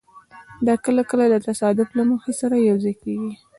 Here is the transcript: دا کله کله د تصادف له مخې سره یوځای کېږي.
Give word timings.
دا 0.67 0.75
کله 0.85 1.01
کله 1.09 1.25
د 1.29 1.35
تصادف 1.47 1.89
له 1.97 2.03
مخې 2.11 2.33
سره 2.41 2.55
یوځای 2.69 2.95
کېږي. 3.03 3.33